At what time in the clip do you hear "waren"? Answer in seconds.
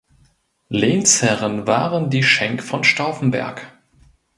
1.67-2.09